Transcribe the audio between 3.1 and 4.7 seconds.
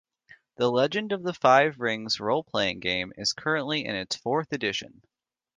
is currently in its fourth